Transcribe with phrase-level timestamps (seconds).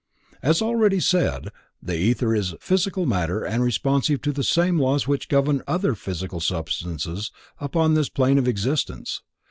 [0.41, 1.49] As already said,
[1.79, 6.39] the ether is physical matter and responsive to the same laws which govern other physical
[6.39, 9.21] substances upon this plane of existence.